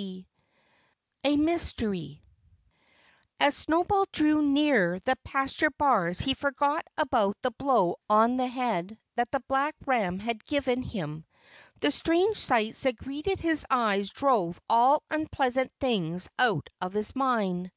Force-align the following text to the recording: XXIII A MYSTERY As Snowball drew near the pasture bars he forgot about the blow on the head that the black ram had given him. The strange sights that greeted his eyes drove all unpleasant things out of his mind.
XXIII 0.00 0.26
A 1.24 1.36
MYSTERY 1.36 2.22
As 3.38 3.54
Snowball 3.54 4.06
drew 4.12 4.40
near 4.40 4.98
the 5.00 5.14
pasture 5.24 5.68
bars 5.72 6.20
he 6.20 6.32
forgot 6.32 6.86
about 6.96 7.36
the 7.42 7.50
blow 7.50 7.96
on 8.08 8.38
the 8.38 8.46
head 8.46 8.98
that 9.16 9.30
the 9.30 9.40
black 9.46 9.74
ram 9.84 10.18
had 10.18 10.46
given 10.46 10.80
him. 10.80 11.26
The 11.82 11.90
strange 11.90 12.38
sights 12.38 12.84
that 12.84 12.96
greeted 12.96 13.40
his 13.40 13.66
eyes 13.68 14.08
drove 14.08 14.58
all 14.70 15.02
unpleasant 15.10 15.70
things 15.80 16.30
out 16.38 16.70
of 16.80 16.94
his 16.94 17.14
mind. 17.14 17.70